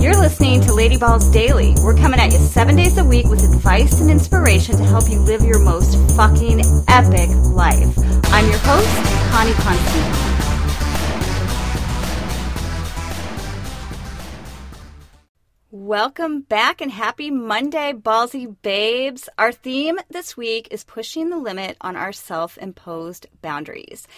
[0.00, 1.74] You're listening to Lady Balls Daily.
[1.84, 5.18] We're coming at you seven days a week with advice and inspiration to help you
[5.18, 7.98] live your most fucking epic life.
[8.32, 8.88] I'm your host,
[9.30, 10.30] Connie Constantine.
[15.70, 19.28] Welcome back and happy Monday, ballsy babes.
[19.36, 24.08] Our theme this week is pushing the limit on our self imposed boundaries.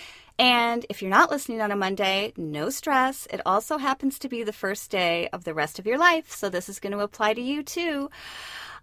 [0.42, 3.28] And if you're not listening on a Monday, no stress.
[3.30, 6.48] It also happens to be the first day of the rest of your life, so
[6.48, 8.10] this is going to apply to you too.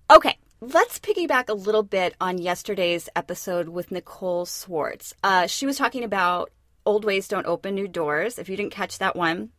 [0.09, 5.14] Okay, let's piggyback a little bit on yesterday's episode with Nicole Swartz.
[5.22, 6.50] Uh, she was talking about
[6.86, 8.39] old ways don't open new doors.
[8.39, 9.50] If you didn't catch that one,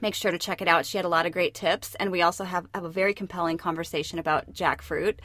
[0.00, 0.86] make sure to check it out.
[0.86, 3.58] She had a lot of great tips, and we also have, have a very compelling
[3.58, 5.16] conversation about jackfruit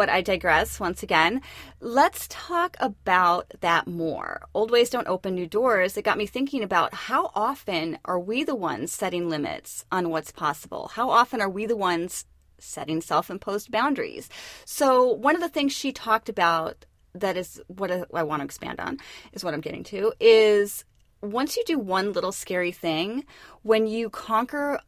[0.00, 1.42] but I digress once again.
[1.78, 4.40] Let's talk about that more.
[4.54, 5.94] Old ways don't open new doors.
[5.94, 10.32] It got me thinking about how often are we the ones setting limits on what's
[10.32, 10.88] possible?
[10.94, 12.24] How often are we the ones
[12.58, 14.30] setting self imposed boundaries?
[14.64, 18.80] So, one of the things she talked about that is what I want to expand
[18.80, 18.96] on,
[19.34, 20.86] is what I'm getting to, is
[21.20, 23.26] once you do one little scary thing,
[23.64, 24.80] when you conquer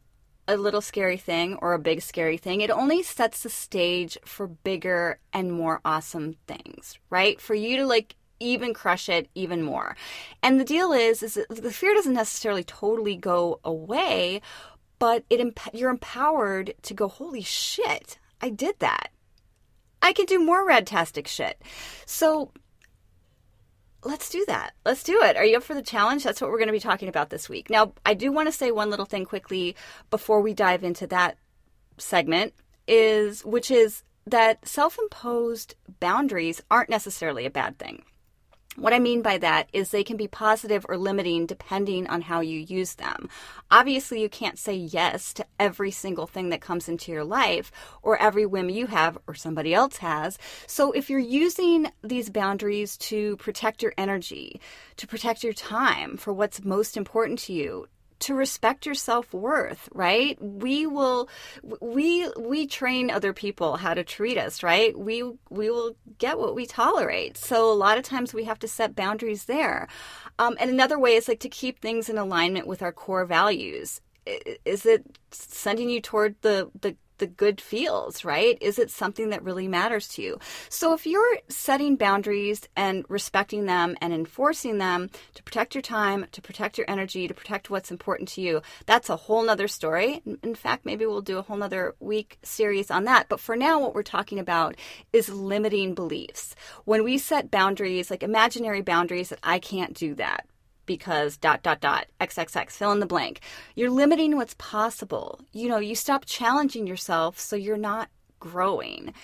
[0.48, 4.46] a little scary thing or a big scary thing, it only sets the stage for
[4.46, 7.40] bigger and more awesome things, right?
[7.40, 9.96] For you to like even crush it even more.
[10.42, 14.40] And the deal is is the fear doesn't necessarily totally go away,
[14.98, 15.40] but it
[15.72, 19.10] you're empowered to go holy shit, I did that.
[20.02, 21.62] I can do more radtastic shit.
[22.04, 22.50] So
[24.04, 24.72] let's do that.
[24.84, 25.36] Let's do it.
[25.36, 26.24] Are you up for the challenge?
[26.24, 27.70] That's what we're going to be talking about this week.
[27.70, 29.76] Now, I do want to say one little thing quickly
[30.10, 31.36] before we dive into that
[31.98, 32.54] segment
[32.88, 38.04] is which is that self-imposed boundaries aren't necessarily a bad thing.
[38.76, 42.40] What I mean by that is they can be positive or limiting depending on how
[42.40, 43.28] you use them.
[43.70, 47.70] Obviously, you can't say yes to every single thing that comes into your life
[48.02, 50.38] or every whim you have or somebody else has.
[50.66, 54.58] So, if you're using these boundaries to protect your energy,
[54.96, 57.88] to protect your time for what's most important to you,
[58.22, 60.36] to respect your self-worth right?
[60.42, 61.28] We will
[61.80, 64.98] we we train other people how to treat us right?
[64.98, 67.36] We we will get what we tolerate.
[67.36, 69.88] So a lot of times we have to set boundaries there.
[70.38, 74.00] Um, and another way is like to keep things in alignment with our core values.
[74.64, 78.58] Is it sending you toward the the the good feels, right?
[78.60, 80.40] Is it something that really matters to you?
[80.68, 86.26] So if you're setting boundaries and respecting them and enforcing them to protect your time,
[86.32, 90.20] to protect your energy, to protect what's important to you, that's a whole nother story.
[90.42, 93.28] In fact, maybe we'll do a whole nother week series on that.
[93.28, 94.74] But for now, what we're talking about
[95.12, 96.56] is limiting beliefs.
[96.86, 100.44] When we set boundaries, like imaginary boundaries that I can't do that,
[100.86, 103.40] because dot dot dot xxx fill in the blank.
[103.74, 105.40] You're limiting what's possible.
[105.52, 108.08] You know you stop challenging yourself so you're not
[108.40, 109.14] growing.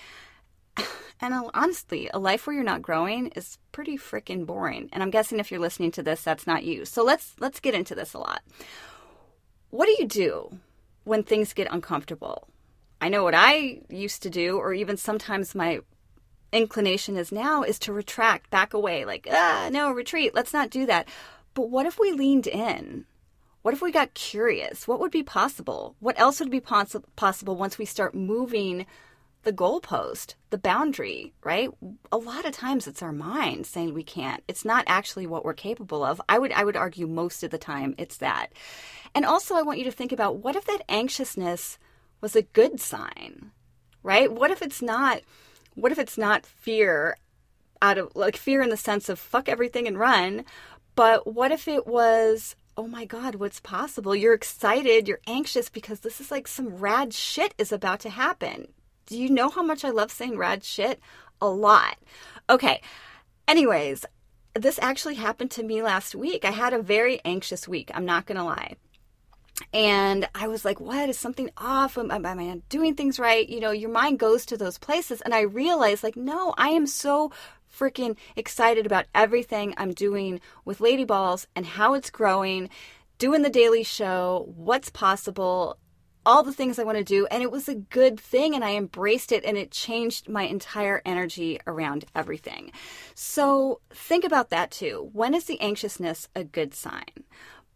[1.21, 4.87] And honestly a life where you're not growing is pretty freaking boring.
[4.93, 6.85] And i'm guessing if you're listening to this that's not you.
[6.85, 8.41] So let's let's get into this a lot.
[9.69, 10.59] What do you do
[11.03, 12.47] when things get uncomfortable?
[13.01, 15.79] I know what i used to do or even sometimes my
[16.51, 20.85] inclination is now is to retract back away like ah no retreat let's not do
[20.85, 21.07] that
[21.59, 23.03] but what if we leaned in?
[23.63, 24.87] What if we got curious?
[24.87, 25.97] What would be possible?
[25.99, 28.85] What else would be poss- possible once we start moving
[29.43, 31.69] the goalpost, the boundary, right?
[32.13, 34.41] A lot of times it's our mind saying we can't.
[34.47, 36.21] It's not actually what we're capable of.
[36.29, 38.53] I would I would argue most of the time it's that.
[39.13, 41.77] And also I want you to think about what if that anxiousness
[42.21, 43.51] was a good sign?
[44.01, 44.31] Right?
[44.31, 45.23] What if it's not
[45.75, 47.17] what if it's not fear
[47.81, 50.45] out of like fear in the sense of fuck everything and run,
[50.99, 54.13] but what if it was, oh my God, what's possible?
[54.13, 58.67] You're excited, you're anxious because this is like some rad shit is about to happen.
[59.05, 60.99] Do you know how much I love saying rad shit?
[61.39, 61.99] A lot.
[62.49, 62.81] Okay.
[63.47, 64.03] Anyways,
[64.55, 66.43] this actually happened to me last week.
[66.43, 67.91] I had a very anxious week.
[67.93, 68.75] I'm not going to lie.
[69.73, 71.07] And I was like, what?
[71.07, 71.97] Is something off?
[71.97, 73.47] Am, am, I doing things right?
[73.47, 75.21] You know, your mind goes to those places.
[75.21, 77.31] And I realized, like, no, I am so
[77.71, 82.69] freaking excited about everything I'm doing with Lady Balls and how it's growing,
[83.17, 85.77] doing the daily show, what's possible,
[86.25, 87.25] all the things I want to do.
[87.27, 91.01] And it was a good thing, and I embraced it, and it changed my entire
[91.05, 92.71] energy around everything.
[93.15, 95.09] So think about that too.
[95.13, 97.23] When is the anxiousness a good sign?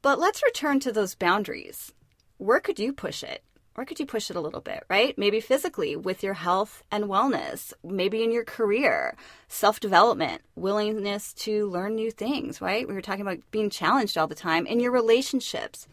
[0.02, 1.94] But let's return to those boundaries.
[2.38, 3.44] Where could you push it?
[3.76, 5.18] Or could you push it a little bit, right?
[5.18, 9.16] Maybe physically with your health and wellness, maybe in your career,
[9.48, 12.88] self development, willingness to learn new things, right?
[12.88, 15.88] We were talking about being challenged all the time in your relationships.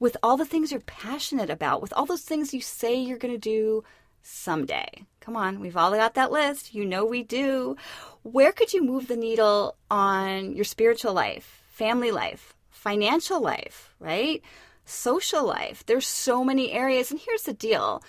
[0.00, 3.32] with all the things you're passionate about, with all those things you say you're going
[3.32, 3.84] to do
[4.22, 4.88] someday.
[5.20, 6.74] Come on, we've all got that list.
[6.74, 7.76] You know we do.
[8.22, 14.42] Where could you move the needle on your spiritual life, family life, financial life, right?
[14.84, 15.84] Social life.
[15.86, 17.10] There's so many areas.
[17.10, 18.02] And here's the deal.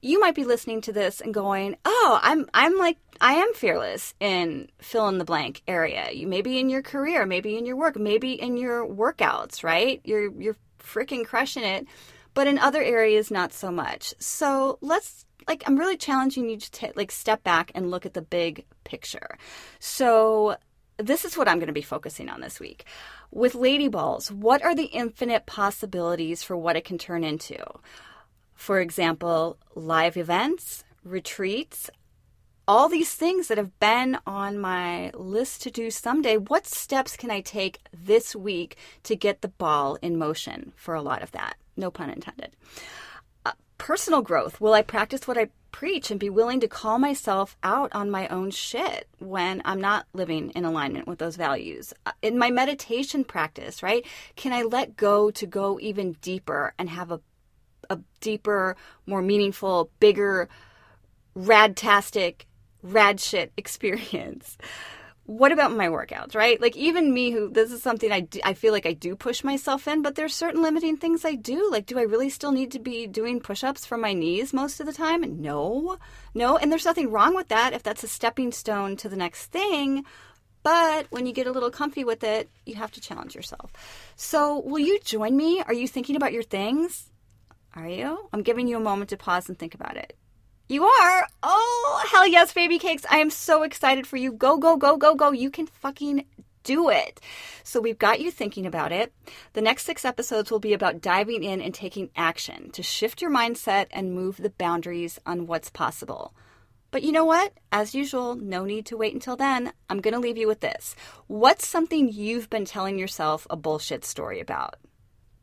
[0.00, 4.14] You might be listening to this and going, "Oh, I'm I'm like I am fearless
[4.20, 6.10] in fill in the blank area.
[6.12, 10.00] You maybe in your career, maybe in your work, maybe in your workouts, right?
[10.04, 11.86] You're you're freaking crushing it."
[12.34, 14.14] But in other areas not so much.
[14.20, 18.14] So, let's like I'm really challenging you to t- like step back and look at
[18.14, 19.38] the big picture.
[19.80, 20.56] So
[20.98, 22.84] this is what I'm going to be focusing on this week.
[23.30, 27.58] With Lady Balls, what are the infinite possibilities for what it can turn into?
[28.54, 31.88] For example, live events, retreats,
[32.66, 36.36] all these things that have been on my list to do someday.
[36.36, 41.00] What steps can I take this week to get the ball in motion for a
[41.00, 41.56] lot of that?
[41.76, 42.54] No pun intended
[43.46, 44.60] uh, personal growth?
[44.60, 48.28] Will I practice what I preach and be willing to call myself out on my
[48.28, 51.92] own shit when I'm not living in alignment with those values?
[52.06, 54.04] Uh, in my meditation practice, right?
[54.36, 57.20] Can I let go to go even deeper and have a,
[57.90, 58.76] a deeper,
[59.06, 60.48] more meaningful, bigger,
[61.36, 62.42] radtastic,
[62.82, 64.56] rad shit experience?
[65.28, 66.58] What about my workouts, right?
[66.58, 69.44] Like even me who this is something I do, I feel like I do push
[69.44, 71.70] myself in, but there's certain limiting things I do.
[71.70, 74.86] Like do I really still need to be doing push-ups for my knees most of
[74.86, 75.42] the time?
[75.42, 75.98] No.
[76.34, 79.48] No, and there's nothing wrong with that if that's a stepping stone to the next
[79.48, 80.06] thing.
[80.62, 83.70] But when you get a little comfy with it, you have to challenge yourself.
[84.16, 85.62] So, will you join me?
[85.66, 87.10] Are you thinking about your things?
[87.74, 88.30] Are you?
[88.32, 90.16] I'm giving you a moment to pause and think about it.
[90.70, 91.26] You are?
[91.42, 91.97] Oh,
[92.28, 93.04] yes, baby cakes.
[93.10, 94.32] I am so excited for you.
[94.32, 95.30] Go, go, go, go, go.
[95.32, 96.24] You can fucking
[96.62, 97.20] do it.
[97.64, 99.12] So we've got you thinking about it.
[99.54, 103.30] The next six episodes will be about diving in and taking action to shift your
[103.30, 106.34] mindset and move the boundaries on what's possible.
[106.90, 107.52] But you know what?
[107.70, 109.72] As usual, no need to wait until then.
[109.90, 110.94] I'm going to leave you with this.
[111.26, 114.76] What's something you've been telling yourself a bullshit story about?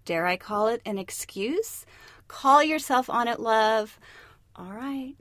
[0.05, 1.85] Dare I call it an excuse?
[2.27, 3.99] Call yourself on it, love.
[4.55, 5.15] All right.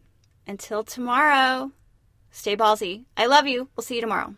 [0.47, 1.73] Until tomorrow,
[2.31, 3.05] stay ballsy.
[3.17, 3.69] I love you.
[3.77, 4.37] We'll see you tomorrow.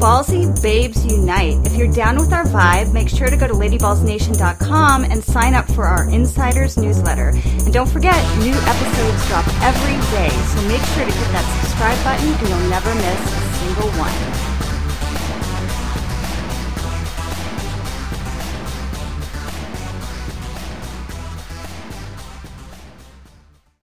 [0.00, 1.58] Ballsy Babes Unite.
[1.66, 5.66] If you're down with our vibe, make sure to go to ladyballsnation.com and sign up
[5.72, 7.28] for our Insiders newsletter.
[7.28, 12.02] And don't forget, new episodes drop every day, so make sure to hit that subscribe
[12.02, 14.39] button and you'll never miss a single one.